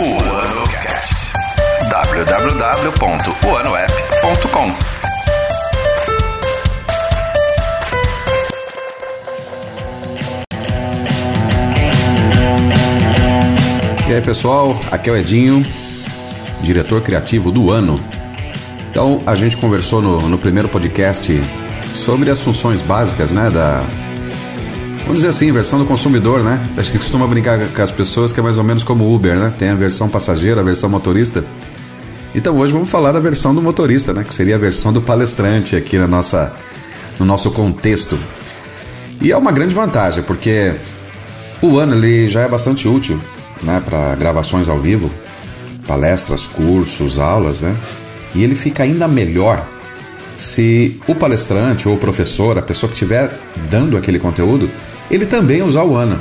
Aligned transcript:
O 0.00 0.02
AnoCast. 0.02 1.30
www.oanoapp.com 1.90 4.72
E 14.08 14.14
aí 14.14 14.22
pessoal, 14.22 14.80
aqui 14.90 15.10
é 15.10 15.12
o 15.12 15.16
Edinho, 15.18 15.62
diretor 16.62 17.02
criativo 17.02 17.52
do 17.52 17.70
ano. 17.70 18.00
Então 18.90 19.20
a 19.26 19.34
gente 19.34 19.58
conversou 19.58 20.00
no, 20.00 20.30
no 20.30 20.38
primeiro 20.38 20.70
podcast 20.70 21.30
sobre 21.94 22.30
as 22.30 22.40
funções 22.40 22.80
básicas, 22.80 23.32
né, 23.32 23.50
da 23.50 23.84
vamos 25.00 25.16
dizer 25.16 25.28
assim, 25.28 25.52
versão 25.52 25.78
do 25.78 25.84
consumidor, 25.84 26.42
né? 26.42 26.60
A 26.76 26.82
gente 26.82 26.98
costuma 26.98 27.26
brincar 27.26 27.58
com 27.58 27.82
as 27.82 27.90
pessoas 27.90 28.32
que 28.32 28.40
é 28.40 28.42
mais 28.42 28.58
ou 28.58 28.64
menos 28.64 28.84
como 28.84 29.14
Uber, 29.14 29.36
né? 29.36 29.52
Tem 29.58 29.68
a 29.68 29.74
versão 29.74 30.08
passageira, 30.08 30.60
a 30.60 30.64
versão 30.64 30.88
motorista. 30.88 31.44
Então 32.34 32.56
hoje 32.56 32.72
vamos 32.72 32.88
falar 32.88 33.12
da 33.12 33.20
versão 33.20 33.54
do 33.54 33.60
motorista, 33.60 34.12
né? 34.12 34.24
Que 34.24 34.32
seria 34.32 34.54
a 34.54 34.58
versão 34.58 34.92
do 34.92 35.02
palestrante 35.02 35.74
aqui 35.74 35.98
na 35.98 36.06
nossa, 36.06 36.52
no 37.18 37.26
nosso 37.26 37.50
contexto. 37.50 38.18
E 39.20 39.32
é 39.32 39.36
uma 39.36 39.52
grande 39.52 39.74
vantagem, 39.74 40.22
porque 40.22 40.74
o 41.60 41.78
ano 41.78 41.94
ele 41.94 42.28
já 42.28 42.42
é 42.42 42.48
bastante 42.48 42.88
útil 42.88 43.20
né, 43.62 43.82
para 43.84 44.14
gravações 44.14 44.68
ao 44.68 44.78
vivo, 44.78 45.10
palestras, 45.86 46.46
cursos, 46.46 47.18
aulas, 47.18 47.60
né? 47.60 47.76
E 48.34 48.42
ele 48.42 48.54
fica 48.54 48.82
ainda 48.82 49.06
melhor 49.08 49.66
se 50.36 50.98
o 51.06 51.14
palestrante 51.14 51.86
ou 51.88 51.96
o 51.96 51.98
professor, 51.98 52.56
a 52.56 52.62
pessoa 52.62 52.88
que 52.88 52.94
estiver 52.94 53.30
dando 53.68 53.96
aquele 53.96 54.18
conteúdo, 54.18 54.70
ele 55.10 55.26
também 55.26 55.62
usar 55.62 55.82
o 55.82 55.96
ANA. 55.96 56.18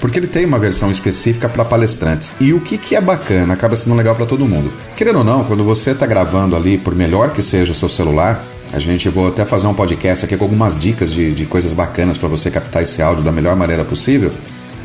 Porque 0.00 0.18
ele 0.18 0.28
tem 0.28 0.46
uma 0.46 0.58
versão 0.58 0.90
específica 0.90 1.48
para 1.48 1.64
palestrantes. 1.64 2.32
E 2.40 2.52
o 2.52 2.60
que, 2.60 2.78
que 2.78 2.94
é 2.94 3.00
bacana, 3.00 3.54
acaba 3.54 3.76
sendo 3.76 3.96
legal 3.96 4.14
para 4.14 4.26
todo 4.26 4.46
mundo. 4.46 4.72
Querendo 4.94 5.18
ou 5.18 5.24
não, 5.24 5.44
quando 5.44 5.64
você 5.64 5.90
está 5.90 6.06
gravando 6.06 6.54
ali, 6.54 6.78
por 6.78 6.94
melhor 6.94 7.32
que 7.32 7.42
seja 7.42 7.72
o 7.72 7.74
seu 7.74 7.88
celular, 7.88 8.44
a 8.72 8.78
gente 8.78 9.08
vou 9.08 9.26
até 9.26 9.44
fazer 9.44 9.66
um 9.66 9.74
podcast 9.74 10.24
aqui 10.24 10.36
com 10.36 10.44
algumas 10.44 10.78
dicas 10.78 11.12
de, 11.12 11.34
de 11.34 11.46
coisas 11.46 11.72
bacanas 11.72 12.16
para 12.16 12.28
você 12.28 12.50
captar 12.50 12.82
esse 12.84 13.02
áudio 13.02 13.24
da 13.24 13.32
melhor 13.32 13.56
maneira 13.56 13.84
possível 13.84 14.32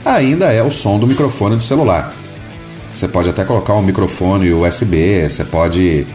ainda 0.06 0.52
é 0.52 0.62
o 0.62 0.72
som 0.72 1.00
do 1.00 1.08
microfone 1.08 1.56
do 1.56 1.64
celular. 1.64 2.14
Você 2.94 3.08
pode 3.08 3.30
até 3.30 3.44
colocar 3.44 3.74
um 3.74 3.82
microfone 3.82 4.54
USB, 4.54 5.28
você 5.28 5.44
pode 5.44 6.06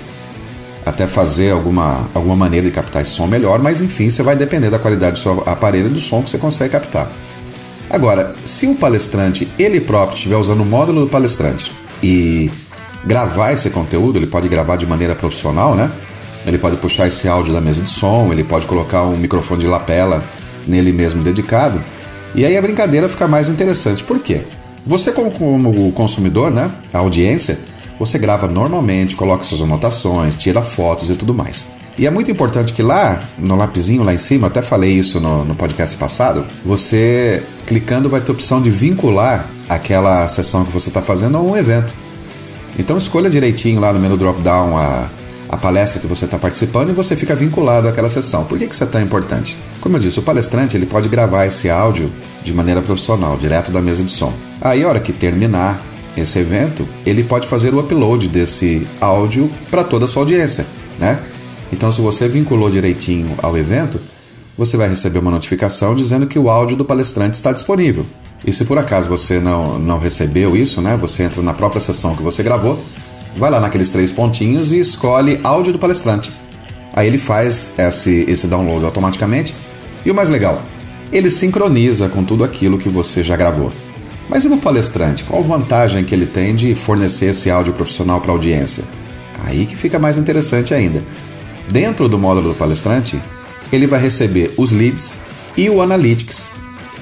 até 0.84 1.06
fazer 1.06 1.50
alguma, 1.50 2.08
alguma 2.14 2.36
maneira 2.36 2.66
de 2.66 2.72
captar 2.72 3.02
esse 3.02 3.12
som 3.12 3.26
melhor, 3.26 3.58
mas 3.58 3.80
enfim, 3.80 4.10
você 4.10 4.22
vai 4.22 4.36
depender 4.36 4.70
da 4.70 4.78
qualidade 4.78 5.16
do 5.16 5.18
seu 5.18 5.42
aparelho 5.46 5.86
e 5.86 5.90
do 5.90 6.00
som 6.00 6.22
que 6.22 6.30
você 6.30 6.38
consegue 6.38 6.72
captar. 6.72 7.10
Agora, 7.90 8.34
se 8.44 8.66
o 8.66 8.74
palestrante 8.74 9.48
ele 9.58 9.80
próprio 9.80 10.16
estiver 10.16 10.36
usando 10.36 10.60
o 10.60 10.66
módulo 10.66 11.02
do 11.02 11.06
palestrante 11.08 11.72
e 12.02 12.50
gravar 13.04 13.52
esse 13.52 13.70
conteúdo, 13.70 14.18
ele 14.18 14.26
pode 14.26 14.48
gravar 14.48 14.76
de 14.76 14.86
maneira 14.86 15.14
profissional, 15.14 15.74
né? 15.74 15.90
Ele 16.46 16.58
pode 16.58 16.76
puxar 16.76 17.06
esse 17.06 17.26
áudio 17.28 17.52
da 17.52 17.60
mesa 17.60 17.82
de 17.82 17.90
som, 17.90 18.28
ele 18.32 18.44
pode 18.44 18.66
colocar 18.66 19.02
um 19.02 19.16
microfone 19.16 19.62
de 19.62 19.66
lapela 19.66 20.22
nele 20.66 20.92
mesmo 20.92 21.22
dedicado. 21.22 21.82
E 22.34 22.44
aí 22.44 22.56
a 22.56 22.62
brincadeira 22.62 23.08
fica 23.08 23.26
mais 23.26 23.48
interessante. 23.48 24.04
Por 24.04 24.18
quê? 24.20 24.42
Você, 24.86 25.12
como, 25.12 25.92
consumidor, 25.92 26.50
né? 26.50 26.70
A 26.92 26.98
audiência, 26.98 27.58
você 27.98 28.18
grava 28.18 28.46
normalmente, 28.46 29.16
coloca 29.16 29.44
suas 29.44 29.60
anotações, 29.60 30.36
tira 30.36 30.62
fotos 30.62 31.10
e 31.10 31.14
tudo 31.14 31.34
mais. 31.34 31.66
E 31.98 32.06
é 32.06 32.10
muito 32.10 32.30
importante 32.30 32.72
que 32.72 32.82
lá, 32.82 33.20
no 33.36 33.56
lapisinho 33.56 34.04
lá 34.04 34.14
em 34.14 34.18
cima, 34.18 34.46
até 34.46 34.62
falei 34.62 34.92
isso 34.92 35.18
no, 35.18 35.44
no 35.44 35.54
podcast 35.56 35.96
passado, 35.96 36.46
você 36.64 37.42
clicando 37.66 38.08
vai 38.08 38.20
ter 38.20 38.30
a 38.30 38.34
opção 38.34 38.62
de 38.62 38.70
vincular 38.70 39.48
aquela 39.68 40.28
sessão 40.28 40.64
que 40.64 40.72
você 40.72 40.90
está 40.90 41.02
fazendo 41.02 41.36
a 41.36 41.40
um 41.40 41.56
evento. 41.56 41.92
Então 42.78 42.96
escolha 42.96 43.28
direitinho 43.28 43.80
lá 43.80 43.92
no 43.92 43.98
menu 43.98 44.16
drop-down 44.16 44.78
a, 44.78 45.08
a 45.48 45.56
palestra 45.56 46.00
que 46.00 46.06
você 46.06 46.24
está 46.24 46.38
participando 46.38 46.90
e 46.90 46.92
você 46.92 47.16
fica 47.16 47.34
vinculado 47.34 47.88
àquela 47.88 48.08
sessão. 48.08 48.44
Por 48.44 48.56
que, 48.58 48.68
que 48.68 48.74
isso 48.74 48.84
é 48.84 48.86
tão 48.86 49.02
importante? 49.02 49.56
Como 49.80 49.96
eu 49.96 50.00
disse, 50.00 50.20
o 50.20 50.22
palestrante 50.22 50.76
ele 50.76 50.86
pode 50.86 51.08
gravar 51.08 51.46
esse 51.46 51.68
áudio 51.68 52.12
de 52.44 52.54
maneira 52.54 52.80
profissional, 52.80 53.36
direto 53.36 53.72
da 53.72 53.82
mesa 53.82 54.04
de 54.04 54.12
som. 54.12 54.32
Aí, 54.60 54.84
a 54.84 54.88
hora 54.88 55.00
que 55.00 55.12
terminar 55.12 55.82
esse 56.20 56.38
evento, 56.38 56.86
ele 57.04 57.22
pode 57.24 57.46
fazer 57.46 57.74
o 57.74 57.80
upload 57.80 58.28
desse 58.28 58.86
áudio 59.00 59.50
para 59.70 59.84
toda 59.84 60.04
a 60.04 60.08
sua 60.08 60.22
audiência, 60.22 60.66
né? 60.98 61.20
Então, 61.72 61.92
se 61.92 62.00
você 62.00 62.28
vinculou 62.28 62.70
direitinho 62.70 63.34
ao 63.42 63.56
evento, 63.56 64.00
você 64.56 64.76
vai 64.76 64.88
receber 64.88 65.18
uma 65.18 65.30
notificação 65.30 65.94
dizendo 65.94 66.26
que 66.26 66.38
o 66.38 66.48
áudio 66.48 66.76
do 66.76 66.84
palestrante 66.84 67.34
está 67.34 67.52
disponível. 67.52 68.04
E 68.44 68.52
se 68.52 68.64
por 68.64 68.78
acaso 68.78 69.08
você 69.08 69.38
não, 69.38 69.78
não 69.78 69.98
recebeu 69.98 70.56
isso, 70.56 70.80
né? 70.80 70.96
Você 71.00 71.24
entra 71.24 71.42
na 71.42 71.52
própria 71.52 71.80
sessão 71.80 72.16
que 72.16 72.22
você 72.22 72.42
gravou, 72.42 72.78
vai 73.36 73.50
lá 73.50 73.60
naqueles 73.60 73.90
três 73.90 74.10
pontinhos 74.10 74.72
e 74.72 74.80
escolhe 74.80 75.40
áudio 75.44 75.72
do 75.72 75.78
palestrante. 75.78 76.32
Aí 76.94 77.06
ele 77.06 77.18
faz 77.18 77.72
esse, 77.78 78.24
esse 78.28 78.46
download 78.46 78.84
automaticamente. 78.84 79.54
E 80.04 80.10
o 80.10 80.14
mais 80.14 80.28
legal, 80.28 80.62
ele 81.12 81.30
sincroniza 81.30 82.08
com 82.08 82.24
tudo 82.24 82.44
aquilo 82.44 82.78
que 82.78 82.88
você 82.88 83.22
já 83.22 83.36
gravou. 83.36 83.70
Mas 84.28 84.44
e 84.44 84.48
no 84.48 84.58
palestrante? 84.58 85.24
Qual 85.24 85.42
vantagem 85.42 86.04
que 86.04 86.14
ele 86.14 86.26
tem 86.26 86.54
de 86.54 86.74
fornecer 86.74 87.26
esse 87.26 87.50
áudio 87.50 87.72
profissional 87.72 88.20
para 88.20 88.30
a 88.30 88.34
audiência? 88.34 88.84
Aí 89.44 89.66
que 89.66 89.76
fica 89.76 89.98
mais 89.98 90.18
interessante 90.18 90.74
ainda. 90.74 91.02
Dentro 91.70 92.08
do 92.08 92.18
módulo 92.18 92.50
do 92.50 92.54
palestrante, 92.54 93.20
ele 93.72 93.86
vai 93.86 94.00
receber 94.00 94.52
os 94.56 94.72
leads 94.72 95.20
e 95.56 95.68
o 95.68 95.80
analytics 95.80 96.50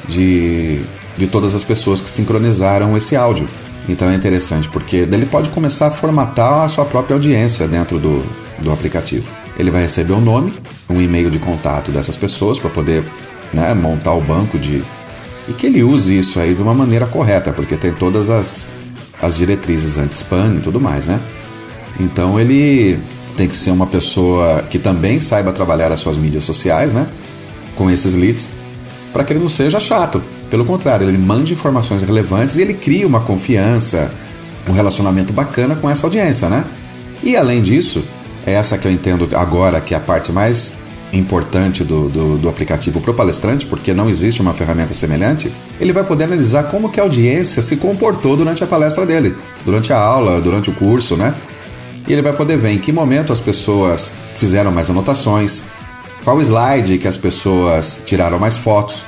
de, 0.09 0.81
de 1.17 1.27
todas 1.27 1.55
as 1.55 1.65
pessoas 1.65 2.01
que 2.01 2.11
sincronizaram 2.11 2.97
esse 2.97 3.17
áudio. 3.17 3.49
Então 3.89 4.11
é 4.11 4.15
interessante 4.15 4.69
porque 4.69 4.97
ele 4.97 5.27
pode 5.27 5.51
começar 5.51 5.89
a 5.89 5.91
formatar 5.91 6.65
a 6.65 6.69
sua 6.69 6.85
própria 6.85 7.15
audiência 7.15 7.69
dentro 7.69 7.99
do, 7.99 8.23
do 8.61 8.73
aplicativo. 8.73 9.27
Ele 9.59 9.71
vai 9.71 9.83
receber 9.83 10.13
o 10.13 10.17
um 10.17 10.21
nome, 10.21 10.53
um 10.89 11.01
e-mail 11.01 11.31
de 11.31 11.39
contato 11.39 11.91
dessas 11.91 12.17
pessoas 12.17 12.59
para 12.59 12.71
poder 12.71 13.05
né, 13.53 13.73
montar 13.75 14.13
o 14.13 14.21
banco 14.21 14.59
de. 14.59 14.83
E 15.49 15.53
que 15.53 15.67
ele 15.67 15.83
use 15.83 16.19
isso 16.19 16.41
aí 16.41 16.55
de 16.55 16.63
uma 16.63 16.75
maneira 16.75 17.07
correta, 17.07 17.53
porque 17.53 17.77
tem 17.77 17.93
todas 17.93 18.31
as, 18.31 18.67
as 19.21 19.37
diretrizes 19.37 19.97
anti-spam 19.97 20.57
e 20.57 20.61
tudo 20.61 20.81
mais, 20.81 21.07
né? 21.07 21.21
Então 22.01 22.39
ele 22.39 22.99
tem 23.37 23.49
que 23.49 23.57
ser 23.57 23.71
uma 23.71 23.87
pessoa 23.87 24.65
que 24.69 24.79
também 24.79 25.21
saiba 25.21 25.53
trabalhar 25.53 25.93
as 25.93 26.01
suas 26.01 26.17
mídias 26.17 26.45
sociais, 26.45 26.93
né? 26.93 27.07
Com 27.77 27.91
esses 27.91 28.15
leads, 28.15 28.49
para 29.13 29.25
que 29.25 29.33
ele 29.33 29.41
não 29.41 29.49
seja 29.49 29.79
chato. 29.79 30.23
Pelo 30.51 30.65
contrário, 30.65 31.09
ele 31.09 31.19
mande 31.19 31.53
informações 31.53 32.03
relevantes 32.03 32.57
e 32.57 32.63
ele 32.63 32.75
cria 32.75 33.07
uma 33.07 33.21
confiança, 33.21 34.11
um 34.69 34.73
relacionamento 34.73 35.33
bacana 35.33 35.77
com 35.77 35.89
essa 35.89 36.07
audiência, 36.07 36.49
né? 36.49 36.65
E 37.23 37.37
além 37.37 37.63
disso, 37.63 38.03
essa 38.45 38.79
que 38.79 38.87
eu 38.87 38.93
entendo 38.93 39.29
agora 39.35 39.81
que 39.81 39.95
é 39.95 39.97
a 39.97 40.01
parte 40.01 40.33
mais 40.33 40.73
importante 41.19 41.85
do, 41.85 42.09
do, 42.09 42.39
do 42.39 42.49
aplicativo 42.49 43.01
para 43.01 43.11
o 43.11 43.15
palestrante, 43.15 43.67
porque 43.67 43.95
não 43.95 44.09
existe 44.09 44.41
uma 44.41 44.55
ferramenta 44.55 44.95
semelhante, 44.95 45.53
ele 45.81 45.93
vai 45.93 46.05
poder 46.05 46.25
analisar 46.25 46.65
como 46.65 46.91
que 46.91 47.01
a 47.01 47.03
audiência 47.03 47.63
se 47.63 47.77
comportou 47.77 48.37
durante 48.37 48.63
a 48.63 48.67
palestra 48.67 49.07
dele, 49.07 49.35
durante 49.65 49.93
a 49.93 49.99
aula, 49.99 50.41
durante 50.41 50.71
o 50.71 50.73
curso, 50.73 51.17
né? 51.17 51.35
E 52.07 52.13
ele 52.13 52.23
vai 52.23 52.33
poder 52.33 52.57
ver 52.57 52.71
em 52.71 52.79
que 52.79 52.93
momento 52.93 53.33
as 53.33 53.41
pessoas 53.41 54.13
fizeram 54.39 54.71
mais 54.71 54.91
anotações, 54.91 55.65
qual 56.25 56.41
slide 56.41 56.99
que 56.99 57.09
as 57.09 57.17
pessoas 57.17 58.01
tiraram 58.05 58.39
mais 58.39 58.57
fotos, 58.57 59.05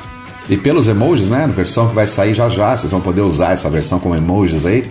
e 0.48 0.56
pelos 0.56 0.88
emojis, 0.88 1.28
né? 1.28 1.46
Versão 1.54 1.88
que 1.88 1.94
vai 1.94 2.06
sair 2.06 2.34
já 2.34 2.48
já, 2.48 2.76
vocês 2.76 2.90
vão 2.90 3.00
poder 3.00 3.20
usar 3.20 3.52
essa 3.52 3.68
versão 3.68 3.98
com 3.98 4.14
emojis 4.14 4.64
aí. 4.64 4.90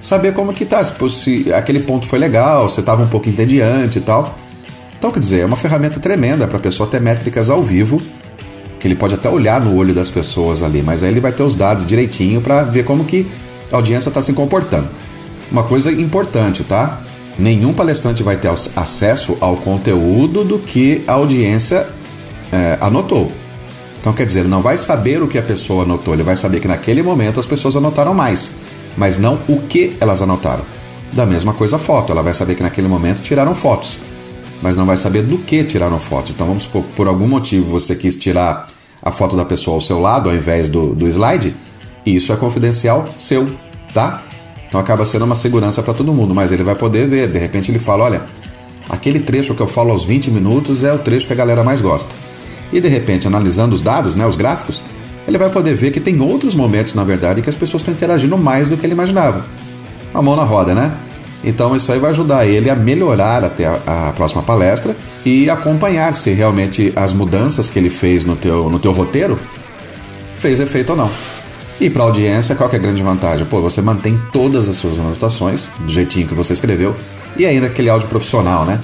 Saber 0.00 0.32
como 0.32 0.52
que 0.52 0.64
tá, 0.64 0.82
se 0.84 1.52
aquele 1.52 1.80
ponto 1.80 2.06
foi 2.06 2.18
legal, 2.18 2.68
se 2.68 2.78
estava 2.80 3.02
um 3.02 3.08
pouco 3.08 3.28
entediante 3.28 3.98
e 3.98 4.00
tal. 4.00 4.36
Então, 4.98 5.12
quer 5.12 5.20
dizer, 5.20 5.40
é 5.40 5.44
uma 5.44 5.56
ferramenta 5.56 6.00
tremenda 6.00 6.46
para 6.48 6.56
a 6.56 6.60
pessoa 6.60 6.88
ter 6.88 7.00
métricas 7.00 7.48
ao 7.48 7.62
vivo, 7.62 8.02
que 8.80 8.86
ele 8.86 8.96
pode 8.96 9.14
até 9.14 9.28
olhar 9.28 9.60
no 9.60 9.76
olho 9.76 9.94
das 9.94 10.10
pessoas 10.10 10.62
ali, 10.62 10.82
mas 10.82 11.02
aí 11.02 11.10
ele 11.10 11.20
vai 11.20 11.32
ter 11.32 11.42
os 11.42 11.54
dados 11.54 11.86
direitinho 11.86 12.40
para 12.40 12.64
ver 12.64 12.84
como 12.84 13.04
que 13.04 13.26
a 13.70 13.76
audiência 13.76 14.08
está 14.08 14.20
se 14.20 14.32
comportando. 14.32 14.88
Uma 15.50 15.62
coisa 15.62 15.92
importante, 15.92 16.64
tá? 16.64 17.00
Nenhum 17.38 17.72
palestrante 17.72 18.22
vai 18.22 18.36
ter 18.36 18.50
acesso 18.74 19.36
ao 19.40 19.56
conteúdo 19.56 20.42
do 20.42 20.58
que 20.58 21.04
a 21.06 21.12
audiência 21.12 21.86
é, 22.52 22.76
anotou. 22.80 23.30
Então, 24.00 24.12
quer 24.12 24.26
dizer, 24.26 24.44
não 24.44 24.62
vai 24.62 24.76
saber 24.76 25.22
o 25.22 25.28
que 25.28 25.38
a 25.38 25.42
pessoa 25.42 25.84
anotou, 25.84 26.12
ele 26.12 26.24
vai 26.24 26.34
saber 26.34 26.60
que 26.60 26.68
naquele 26.68 27.02
momento 27.02 27.38
as 27.38 27.46
pessoas 27.46 27.76
anotaram 27.76 28.14
mais, 28.14 28.52
mas 28.96 29.16
não 29.16 29.38
o 29.48 29.60
que 29.62 29.96
elas 30.00 30.20
anotaram. 30.20 30.64
Da 31.12 31.24
mesma 31.24 31.52
coisa 31.52 31.76
a 31.76 31.78
foto, 31.78 32.10
ela 32.10 32.22
vai 32.22 32.34
saber 32.34 32.56
que 32.56 32.62
naquele 32.62 32.88
momento 32.88 33.22
tiraram 33.22 33.54
fotos, 33.54 33.98
mas 34.62 34.76
não 34.76 34.86
vai 34.86 34.96
saber 34.96 35.22
do 35.22 35.38
que 35.38 35.64
tiraram 35.64 35.98
foto. 35.98 36.32
Então, 36.32 36.46
vamos 36.46 36.64
supor, 36.64 36.82
por 36.96 37.06
algum 37.06 37.26
motivo 37.26 37.70
você 37.70 37.94
quis 37.94 38.16
tirar 38.16 38.66
a 39.02 39.12
foto 39.12 39.36
da 39.36 39.44
pessoa 39.44 39.76
ao 39.76 39.80
seu 39.80 40.00
lado 40.00 40.28
ao 40.28 40.34
invés 40.34 40.68
do, 40.68 40.94
do 40.94 41.06
slide, 41.08 41.54
isso 42.04 42.32
é 42.32 42.36
confidencial 42.36 43.08
seu, 43.18 43.46
tá? 43.94 44.22
Então 44.68 44.80
acaba 44.80 45.06
sendo 45.06 45.24
uma 45.24 45.36
segurança 45.36 45.82
para 45.82 45.94
todo 45.94 46.12
mundo, 46.12 46.34
mas 46.34 46.52
ele 46.52 46.62
vai 46.62 46.74
poder 46.74 47.06
ver. 47.06 47.28
De 47.28 47.38
repente 47.38 47.70
ele 47.70 47.78
fala: 47.78 48.04
olha, 48.04 48.22
aquele 48.88 49.20
trecho 49.20 49.54
que 49.54 49.60
eu 49.60 49.68
falo 49.68 49.90
aos 49.90 50.04
20 50.04 50.30
minutos 50.30 50.84
é 50.84 50.92
o 50.92 50.98
trecho 50.98 51.26
que 51.26 51.32
a 51.32 51.36
galera 51.36 51.62
mais 51.62 51.80
gosta 51.80 52.28
e 52.72 52.80
de 52.80 52.88
repente 52.88 53.26
analisando 53.26 53.74
os 53.74 53.80
dados, 53.80 54.14
né, 54.14 54.26
os 54.26 54.36
gráficos, 54.36 54.82
ele 55.26 55.38
vai 55.38 55.50
poder 55.50 55.74
ver 55.74 55.90
que 55.90 56.00
tem 56.00 56.20
outros 56.20 56.54
momentos, 56.54 56.94
na 56.94 57.04
verdade, 57.04 57.42
que 57.42 57.50
as 57.50 57.56
pessoas 57.56 57.82
estão 57.82 57.92
interagindo 57.92 58.36
mais 58.36 58.68
do 58.68 58.76
que 58.76 58.86
ele 58.86 58.94
imaginava. 58.94 59.44
uma 60.12 60.22
mão 60.22 60.36
na 60.36 60.42
roda, 60.42 60.74
né? 60.74 60.96
Então 61.42 61.76
isso 61.76 61.92
aí 61.92 61.98
vai 61.98 62.10
ajudar 62.10 62.46
ele 62.46 62.68
a 62.68 62.74
melhorar 62.74 63.44
até 63.44 63.66
a, 63.66 64.08
a 64.08 64.12
próxima 64.12 64.42
palestra 64.42 64.96
e 65.24 65.48
acompanhar 65.48 66.14
se 66.14 66.30
realmente 66.30 66.92
as 66.96 67.12
mudanças 67.12 67.70
que 67.70 67.78
ele 67.78 67.90
fez 67.90 68.24
no 68.24 68.34
teu, 68.34 68.68
no 68.68 68.78
teu 68.78 68.92
roteiro 68.92 69.38
fez 70.36 70.60
efeito 70.60 70.90
ou 70.90 70.96
não. 70.96 71.10
E 71.80 71.88
para 71.88 72.02
a 72.02 72.06
audiência, 72.06 72.56
qual 72.56 72.68
é 72.72 72.76
a 72.76 72.78
grande 72.78 73.02
vantagem? 73.02 73.46
Pô, 73.46 73.60
você 73.60 73.80
mantém 73.80 74.20
todas 74.32 74.68
as 74.68 74.76
suas 74.76 74.98
anotações 74.98 75.68
do 75.78 75.88
jeitinho 75.88 76.26
que 76.26 76.34
você 76.34 76.52
escreveu 76.52 76.96
e 77.36 77.46
ainda 77.46 77.66
aquele 77.66 77.88
áudio 77.88 78.08
profissional, 78.08 78.64
né? 78.64 78.80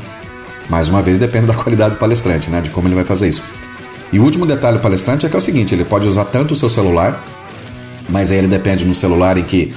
Mais 0.71 0.89
uma 0.89 1.03
vez 1.03 1.19
depende 1.19 1.47
da 1.47 1.55
qualidade 1.55 1.95
do 1.95 1.99
palestrante, 1.99 2.49
né? 2.51 2.61
De 2.61 2.71
como 2.71 2.87
ele 2.87 2.95
vai 2.95 3.05
fazer 3.05 3.29
isso. 3.29 3.43
E 4.13 4.19
o 4.21 4.23
último 4.23 4.47
detalhe 4.47 4.79
do 4.79 4.81
palestrante 4.81 5.27
é 5.27 5.29
que 5.29 5.35
é 5.35 5.39
o 5.39 5.43
seguinte, 5.43 5.75
ele 5.75 5.85
pode 5.85 6.07
usar 6.07 6.27
tanto 6.27 6.55
o 6.55 6.57
seu 6.57 6.71
celular, 6.71 7.25
mas 8.09 8.31
aí 8.31 8.39
ele 8.39 8.47
depende 8.47 8.85
no 8.85 8.95
celular 8.95 9.37
em 9.37 9.43
que 9.43 9.75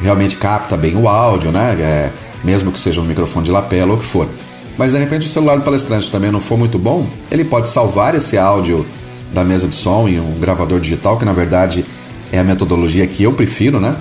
realmente 0.00 0.36
capta 0.36 0.76
bem 0.76 0.96
o 0.96 1.08
áudio, 1.08 1.50
né? 1.50 1.76
É, 1.80 2.10
mesmo 2.44 2.70
que 2.70 2.78
seja 2.78 3.00
um 3.00 3.04
microfone 3.04 3.46
de 3.46 3.50
lapela 3.50 3.92
ou 3.92 3.96
o 3.96 4.00
que 4.00 4.06
for. 4.06 4.28
Mas 4.76 4.92
de 4.92 4.98
repente 4.98 5.26
o 5.26 5.30
celular 5.30 5.56
do 5.56 5.62
palestrante 5.62 6.10
também 6.10 6.30
não 6.30 6.40
for 6.40 6.58
muito 6.58 6.78
bom, 6.78 7.06
ele 7.30 7.44
pode 7.44 7.68
salvar 7.68 8.14
esse 8.14 8.36
áudio 8.36 8.84
da 9.32 9.44
mesa 9.44 9.66
de 9.66 9.74
som 9.74 10.08
em 10.08 10.20
um 10.20 10.38
gravador 10.38 10.80
digital, 10.80 11.16
que 11.16 11.24
na 11.24 11.32
verdade 11.32 11.84
é 12.32 12.38
a 12.38 12.44
metodologia 12.44 13.06
que 13.06 13.22
eu 13.22 13.32
prefiro, 13.32 13.80
né? 13.80 13.96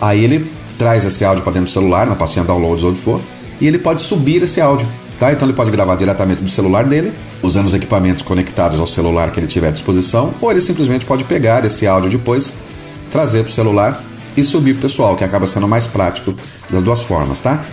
Aí 0.00 0.22
ele 0.22 0.50
traz 0.78 1.04
esse 1.04 1.24
áudio 1.24 1.42
para 1.42 1.54
dentro 1.54 1.68
do 1.68 1.72
celular, 1.72 2.06
na 2.06 2.14
pastinha 2.14 2.44
downloads 2.44 2.84
onde 2.84 3.00
for, 3.00 3.20
e 3.60 3.66
ele 3.66 3.78
pode 3.78 4.02
subir 4.02 4.42
esse 4.42 4.60
áudio, 4.60 4.86
tá? 5.18 5.32
Então 5.32 5.48
ele 5.48 5.56
pode 5.56 5.70
gravar 5.70 5.96
diretamente 5.96 6.42
do 6.42 6.50
celular 6.50 6.84
dele, 6.84 7.12
usando 7.42 7.66
os 7.66 7.74
equipamentos 7.74 8.22
conectados 8.22 8.78
ao 8.78 8.86
celular 8.86 9.30
que 9.30 9.40
ele 9.40 9.46
tiver 9.46 9.68
à 9.68 9.70
disposição, 9.70 10.32
ou 10.40 10.50
ele 10.50 10.60
simplesmente 10.60 11.04
pode 11.04 11.24
pegar 11.24 11.64
esse 11.64 11.86
áudio 11.86 12.10
depois, 12.10 12.52
trazer 13.10 13.42
para 13.42 13.50
o 13.50 13.52
celular 13.52 14.02
e 14.38 14.44
subir 14.44 14.74
para 14.74 14.80
o 14.80 14.82
pessoal, 14.82 15.16
que 15.16 15.24
acaba 15.24 15.46
sendo 15.46 15.66
mais 15.66 15.86
prático 15.86 16.34
das 16.70 16.82
duas 16.82 17.02
formas, 17.02 17.38
tá? 17.38 17.64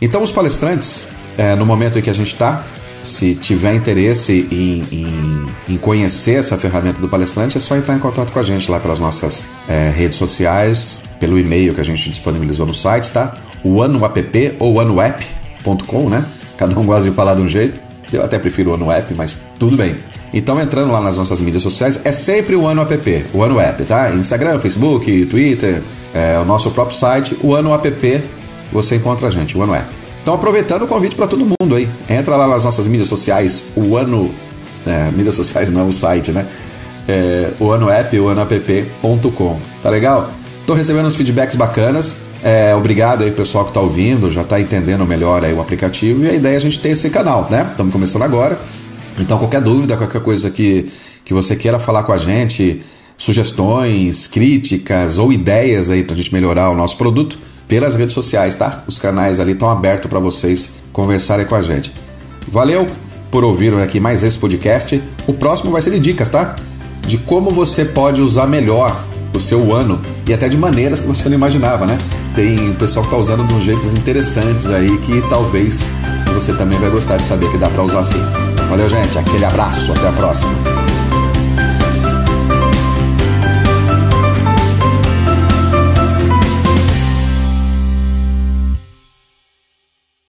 Então 0.00 0.22
os 0.22 0.32
palestrantes, 0.32 1.06
é, 1.36 1.54
no 1.54 1.66
momento 1.66 1.98
em 1.98 2.02
que 2.02 2.10
a 2.10 2.14
gente 2.14 2.32
está, 2.32 2.66
se 3.02 3.34
tiver 3.34 3.74
interesse 3.74 4.48
em, 4.50 4.82
em, 4.92 5.46
em, 5.74 5.76
conhecer 5.76 6.38
essa 6.38 6.56
ferramenta 6.56 7.00
do 7.00 7.08
palestrante, 7.08 7.56
é 7.56 7.60
só 7.60 7.76
entrar 7.76 7.94
em 7.94 7.98
contato 7.98 8.32
com 8.32 8.38
a 8.38 8.42
gente 8.42 8.70
lá 8.70 8.80
pelas 8.80 8.98
nossas 8.98 9.46
é, 9.68 9.90
redes 9.90 10.18
sociais, 10.18 11.02
pelo 11.20 11.38
e-mail 11.38 11.72
que 11.74 11.80
a 11.80 11.84
gente 11.84 12.10
disponibilizou 12.10 12.66
no 12.66 12.74
site, 12.74 13.10
tá? 13.12 13.34
O 13.62 13.82
app 13.82 14.56
ou 14.58 14.80
anoapp.com, 14.80 16.08
né? 16.08 16.24
Cada 16.56 16.78
um 16.78 16.84
gosta 16.84 17.08
de 17.08 17.14
falar 17.14 17.34
de 17.34 17.42
um 17.42 17.48
jeito. 17.48 17.85
Eu 18.12 18.22
até 18.22 18.38
prefiro 18.38 18.70
o 18.70 18.74
Ano 18.74 18.90
App, 18.90 19.12
mas 19.14 19.36
tudo 19.58 19.76
bem. 19.76 19.96
Então, 20.32 20.60
entrando 20.60 20.92
lá 20.92 21.00
nas 21.00 21.16
nossas 21.16 21.40
mídias 21.40 21.62
sociais, 21.62 22.00
é 22.04 22.12
sempre 22.12 22.54
o 22.54 22.66
Ano 22.66 22.82
App, 22.82 23.26
o 23.32 23.42
Ano 23.42 23.60
App, 23.60 23.84
tá? 23.84 24.10
Instagram, 24.10 24.58
Facebook, 24.58 25.26
Twitter, 25.26 25.82
é, 26.12 26.38
o 26.38 26.44
nosso 26.44 26.70
próprio 26.70 26.96
site, 26.96 27.36
o 27.42 27.54
Ano 27.54 27.72
App, 27.72 28.22
você 28.72 28.96
encontra 28.96 29.28
a 29.28 29.30
gente, 29.30 29.56
o 29.56 29.62
Ano 29.62 29.74
App. 29.74 29.86
Então, 30.22 30.34
aproveitando 30.34 30.82
o 30.82 30.86
convite 30.86 31.14
para 31.14 31.26
todo 31.26 31.44
mundo 31.44 31.76
aí, 31.76 31.88
entra 32.10 32.36
lá 32.36 32.48
nas 32.48 32.64
nossas 32.64 32.86
mídias 32.86 33.08
sociais, 33.08 33.68
o 33.76 33.96
Ano. 33.96 34.30
É, 34.86 35.10
mídias 35.10 35.34
sociais 35.34 35.70
não 35.70 35.88
o 35.88 35.92
site, 35.92 36.30
né? 36.30 36.46
É, 37.08 37.50
o 37.58 37.70
Ano 37.70 37.88
App, 37.88 38.18
o 38.18 38.28
anoapp.com. 38.28 39.58
Tá 39.82 39.90
legal? 39.90 40.30
Tô 40.66 40.74
recebendo 40.74 41.06
uns 41.06 41.14
feedbacks 41.14 41.54
bacanas. 41.56 42.16
É, 42.48 42.72
obrigado 42.76 43.24
aí 43.24 43.32
pessoal 43.32 43.64
que 43.64 43.70
está 43.70 43.80
ouvindo, 43.80 44.30
já 44.30 44.42
está 44.42 44.60
entendendo 44.60 45.04
melhor 45.04 45.44
aí 45.44 45.52
o 45.52 45.60
aplicativo 45.60 46.24
e 46.24 46.30
a 46.30 46.32
ideia 46.32 46.54
é 46.54 46.56
a 46.56 46.60
gente 46.60 46.78
ter 46.78 46.90
esse 46.90 47.10
canal, 47.10 47.48
né? 47.50 47.66
Estamos 47.72 47.92
começando 47.92 48.22
agora. 48.22 48.56
Então 49.18 49.36
qualquer 49.36 49.60
dúvida, 49.60 49.96
qualquer 49.96 50.22
coisa 50.22 50.48
que, 50.48 50.88
que 51.24 51.34
você 51.34 51.56
queira 51.56 51.80
falar 51.80 52.04
com 52.04 52.12
a 52.12 52.18
gente, 52.18 52.84
sugestões, 53.18 54.28
críticas 54.28 55.18
ou 55.18 55.32
ideias 55.32 55.90
aí 55.90 56.04
para 56.04 56.14
a 56.14 56.16
gente 56.16 56.32
melhorar 56.32 56.70
o 56.70 56.76
nosso 56.76 56.96
produto, 56.96 57.36
pelas 57.66 57.96
redes 57.96 58.14
sociais, 58.14 58.54
tá? 58.54 58.84
Os 58.86 58.96
canais 58.96 59.40
ali 59.40 59.50
estão 59.50 59.68
abertos 59.68 60.08
para 60.08 60.20
vocês 60.20 60.74
conversarem 60.92 61.46
com 61.46 61.56
a 61.56 61.62
gente. 61.62 61.92
Valeu 62.46 62.86
por 63.28 63.42
ouvir 63.42 63.74
aqui 63.74 63.98
mais 63.98 64.22
esse 64.22 64.38
podcast. 64.38 65.02
O 65.26 65.32
próximo 65.32 65.72
vai 65.72 65.82
ser 65.82 65.90
de 65.90 65.98
dicas, 65.98 66.28
tá? 66.28 66.54
De 67.08 67.18
como 67.18 67.50
você 67.50 67.84
pode 67.84 68.20
usar 68.20 68.46
melhor 68.46 69.04
o 69.34 69.40
seu 69.40 69.74
ano 69.74 70.00
e 70.28 70.32
até 70.32 70.48
de 70.48 70.56
maneiras 70.56 71.00
que 71.00 71.08
você 71.08 71.28
não 71.28 71.34
imaginava, 71.34 71.84
né? 71.84 71.98
Tem 72.36 72.68
o 72.68 72.74
pessoal 72.74 73.02
que 73.02 73.14
está 73.14 73.16
usando 73.16 73.48
de 73.48 73.54
uns 73.54 73.64
jeitos 73.64 73.94
interessantes 73.94 74.66
aí 74.66 74.94
que 74.98 75.22
talvez 75.30 75.80
você 76.34 76.52
também 76.52 76.78
vai 76.78 76.90
gostar 76.90 77.16
de 77.16 77.24
saber 77.24 77.50
que 77.50 77.56
dá 77.56 77.70
para 77.70 77.82
usar 77.82 78.00
assim. 78.00 78.22
Valeu, 78.68 78.90
gente. 78.90 79.18
Aquele 79.18 79.46
abraço. 79.46 79.90
Até 79.92 80.08
a 80.08 80.12
próxima. 80.12 80.75